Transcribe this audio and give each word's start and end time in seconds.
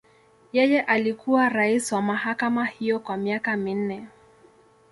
Yeye 0.53 0.81
alikuwa 0.81 1.49
rais 1.49 1.91
wa 1.91 2.01
mahakama 2.01 2.65
hiyo 2.65 2.99
kwa 2.99 3.17
miaka 3.17 3.57
minne. 3.57 4.07